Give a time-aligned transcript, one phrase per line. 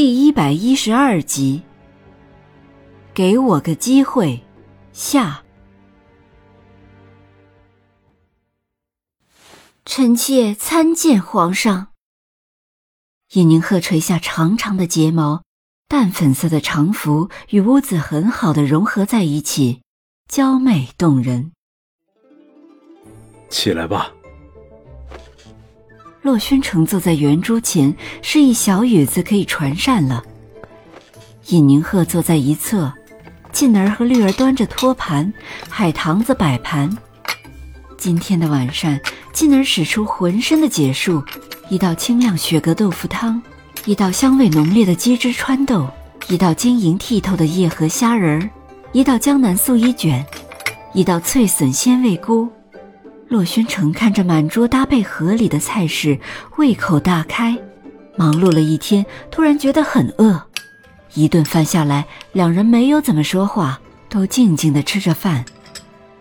[0.00, 1.64] 第一百一十二集，
[3.12, 4.44] 给我个机会，
[4.92, 5.42] 下。
[9.84, 11.88] 臣妾参见皇上。
[13.32, 15.42] 尹宁鹤垂下长长的睫毛，
[15.88, 19.82] 淡粉色的长服与屋子很好的融合在一起，
[20.28, 21.50] 娇媚动人。
[23.50, 24.12] 起来吧。
[26.22, 30.22] 洛轩城坐在圆桌前，示意小雨子可以传膳了。
[31.48, 32.92] 尹宁鹤坐在一侧，
[33.52, 35.32] 静儿和绿儿端着托盘，
[35.68, 36.90] 海棠子摆盘。
[37.96, 39.00] 今天的晚膳，
[39.32, 41.22] 静儿使出浑身的解数：
[41.70, 43.40] 一道清亮雪蛤豆腐汤，
[43.86, 45.88] 一道香味浓烈的鸡汁川豆，
[46.28, 48.50] 一道晶莹剔透的叶和虾仁儿，
[48.92, 50.24] 一道江南素衣卷，
[50.92, 52.48] 一道脆笋鲜味菇。
[53.28, 56.18] 洛轩成看着满桌搭配合理的菜式，
[56.56, 57.56] 胃口大开。
[58.16, 60.42] 忙碌了一天，突然觉得很饿。
[61.14, 65.44] 一顿饭下来，两人没有怎么说话，都静静的吃着饭。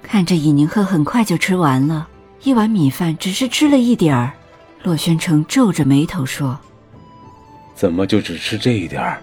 [0.03, 2.07] 看着尹宁鹤很快就吃完了
[2.43, 4.33] 一碗米饭，只是吃了一点儿。
[4.83, 6.59] 洛轩成皱着眉头说
[7.73, 9.21] ：“怎么就只吃这一点儿？”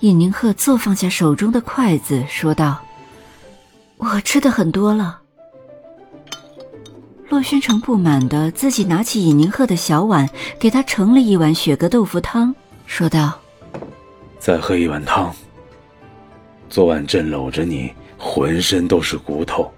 [0.00, 2.78] 尹宁鹤坐放下手中的筷子，说道
[3.96, 5.20] ：“我吃的很多了。”
[7.28, 10.28] 洛宣城不满的自己拿起尹宁鹤的小碗，
[10.60, 12.54] 给他盛了一碗雪蛤豆腐汤，
[12.86, 13.40] 说道
[14.38, 15.34] ：“再喝一碗汤。
[16.70, 19.72] 昨晚朕搂着你，浑身都是骨头。”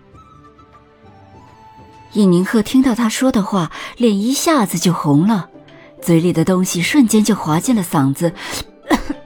[2.12, 5.48] 尹宁鹤听到他说的话，脸一下子就红了，
[6.02, 8.32] 嘴里的东西瞬间就滑进了嗓子，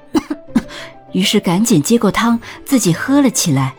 [1.10, 3.74] 于是赶紧接过汤，自己喝了起来。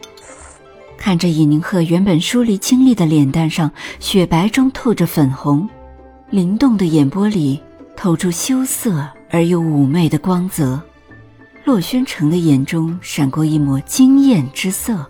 [1.04, 3.70] 看着尹宁鹤原本疏离清丽的脸蛋上，
[4.00, 5.68] 雪白中透着粉红，
[6.30, 7.62] 灵动的眼波里
[7.94, 10.82] 透出羞涩而又妩媚的光泽。
[11.66, 15.06] 洛宣城的眼中闪过一抹惊艳之色。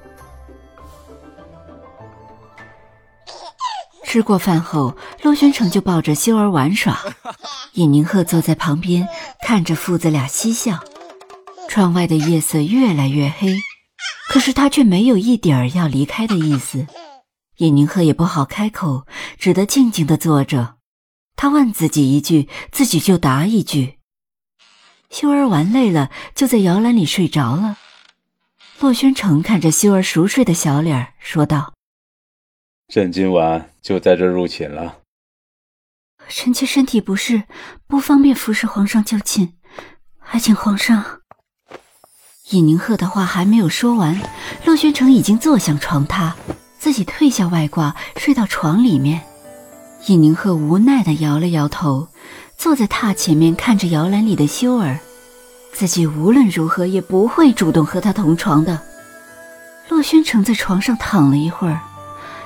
[4.03, 6.97] 吃过饭后，洛宣城就抱着修儿玩耍，
[7.73, 9.07] 尹宁鹤坐在旁边
[9.45, 10.79] 看着父子俩嬉笑。
[11.69, 13.55] 窗外的夜色越来越黑。
[14.29, 16.87] 可是他却没有一点儿要离开的意思，
[17.57, 19.05] 尹宁鹤也不好开口，
[19.37, 20.77] 只得静静的坐着。
[21.35, 23.99] 他问自己一句，自己就答一句。
[25.09, 27.77] 秀儿玩累了，就在摇篮里睡着了。
[28.79, 31.73] 洛宣城看着秀儿熟睡的小脸，说道
[32.91, 35.01] ：“朕今晚就在这入寝了。
[36.27, 37.43] 臣妾身体不适，
[37.85, 39.53] 不方便服侍皇上就寝，
[40.19, 41.21] 还请皇上。”
[42.51, 44.19] 尹宁鹤的话还没有说完，
[44.65, 46.33] 洛宣城已经坐向床榻，
[46.77, 49.21] 自己退下外挂，睡到床里面。
[50.07, 52.09] 尹宁鹤无奈地摇了摇头，
[52.57, 54.99] 坐在榻前面看着摇篮里的修儿，
[55.71, 58.77] 自己无论如何也不会主动和他同床的。
[59.87, 61.79] 洛宣城在床上躺了一会儿，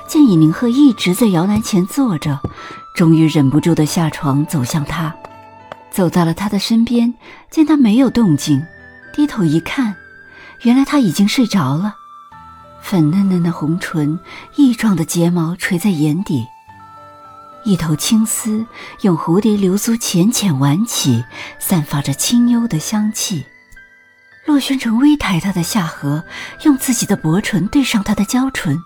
[0.06, 2.38] 见尹宁鹤一直在摇篮前坐着，
[2.94, 5.12] 终于忍不住的下床走向他，
[5.90, 7.12] 走到了他的身边，
[7.50, 8.64] 见他没有动静。
[9.12, 9.96] 低头一看，
[10.62, 11.94] 原来他已经睡着了。
[12.80, 14.18] 粉嫩嫩的红唇，
[14.56, 16.46] 异状的睫毛垂在眼底，
[17.64, 18.64] 一头青丝
[19.02, 21.24] 用蝴蝶流苏浅浅挽起，
[21.58, 23.44] 散发着清幽的香气。
[24.46, 26.24] 洛宣城微抬他的下颌，
[26.64, 28.80] 用自己的薄唇对上他的娇唇。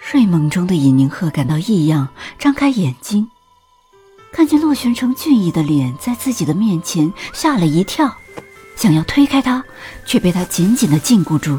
[0.00, 3.28] 睡梦中的尹宁鹤感到异样，张开眼睛，
[4.32, 8.12] 看见洛宣城俊逸的脸在自己的面前，吓了一跳。
[8.82, 9.64] 想要推开他，
[10.04, 11.56] 却被他紧紧的禁锢住。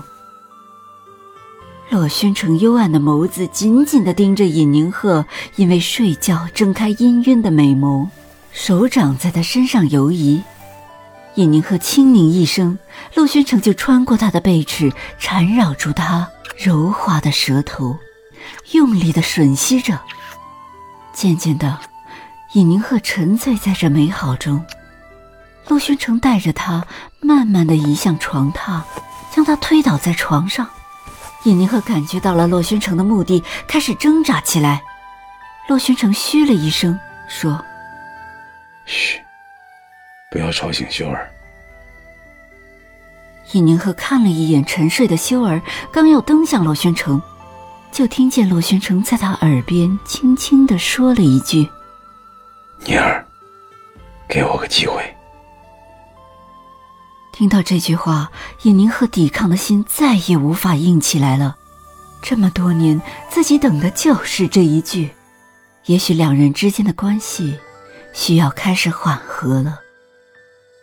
[1.89, 5.25] 洛宣城幽暗的眸子紧紧的盯着尹宁鹤，
[5.55, 8.09] 因为睡觉睁开氤氲的美眸，
[8.51, 10.43] 手掌在他身上游移。
[11.35, 12.77] 尹宁鹤轻拧一声，
[13.15, 16.27] 洛宣城就穿过他的背齿，缠绕住他
[16.57, 17.97] 柔滑的舌头，
[18.73, 19.97] 用力的吮吸着。
[21.13, 21.79] 渐渐的，
[22.51, 24.61] 尹宁鹤沉醉在这美好中。
[25.67, 26.85] 陆宣城带着他
[27.21, 28.81] 慢慢的移向床榻，
[29.31, 30.67] 将他推倒在床上。
[31.43, 34.81] 尹宁鹤感觉到了洛宣城的目的，开始挣扎起来。
[35.67, 37.63] 洛宣城嘘了一声，说
[38.85, 39.19] ：“嘘。”
[40.29, 41.29] 不要吵醒修儿。
[43.51, 45.61] 尹宁鹤看了一眼沉睡的修儿，
[45.91, 47.21] 刚要蹬向洛宣城，
[47.91, 51.69] 就听见洛宣城在他耳边轻轻的说了一句
[52.85, 53.25] ：“宁儿，
[54.27, 55.01] 给我个机会。”
[57.33, 58.31] 听到这句话，
[58.61, 61.55] 尹宁鹤抵抗的心再也无法硬起来了。
[62.21, 65.09] 这么多年，自己等的就是这一句。
[65.85, 67.57] 也许两人之间的关系
[68.13, 69.79] 需要开始缓和了。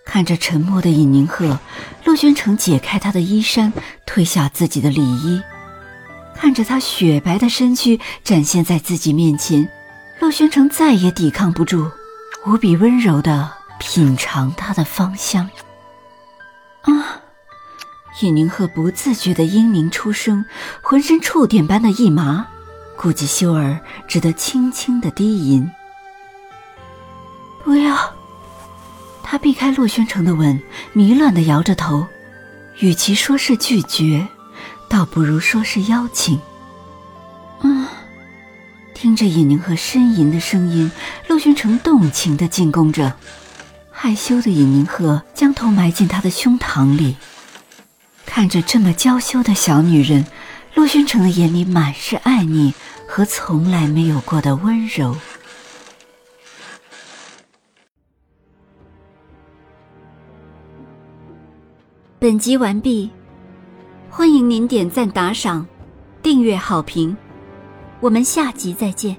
[0.04, 1.56] 看着沉默的尹宁鹤，
[2.04, 3.72] 陆宣城解开他的衣衫，
[4.04, 5.40] 褪下自己的里衣，
[6.34, 9.70] 看着他雪白的身躯展现在自己面前，
[10.18, 11.88] 陆宣城再也抵抗不住，
[12.44, 15.48] 无比温柔的品尝他的芳香。
[18.20, 20.44] 尹宁鹤不自觉的嘤咛出声，
[20.82, 22.46] 浑身触电般的一麻，
[22.96, 25.70] 估计修儿只得轻轻的低吟
[27.64, 27.96] ：“不要。”
[29.22, 30.60] 他避开洛宣城的吻，
[30.92, 32.06] 迷乱的摇着头，
[32.80, 34.26] 与其说是拒绝，
[34.88, 36.40] 倒不如说是邀请。
[37.60, 37.88] 啊！
[38.92, 40.90] 听着尹宁鹤呻吟的声音，
[41.28, 43.14] 洛宣城动情的进攻着，
[43.90, 47.16] 害羞的尹宁鹤将头埋进他的胸膛里。
[48.30, 50.24] 看着这么娇羞的小女人，
[50.76, 52.72] 陆宣城的眼里满是爱溺
[53.04, 55.16] 和从来没有过的温柔。
[62.20, 63.10] 本集完毕，
[64.08, 65.66] 欢迎您点赞、打赏、
[66.22, 67.16] 订阅、好评，
[67.98, 69.16] 我们下集再见。